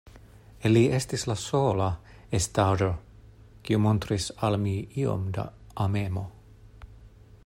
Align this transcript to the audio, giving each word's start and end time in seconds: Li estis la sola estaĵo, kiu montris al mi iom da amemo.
Li 0.69 0.81
estis 0.99 1.25
la 1.31 1.35
sola 1.41 1.89
estaĵo, 2.39 2.89
kiu 3.69 3.81
montris 3.85 4.31
al 4.49 4.59
mi 4.67 4.75
iom 5.03 5.31
da 5.37 5.45
amemo. 5.87 6.25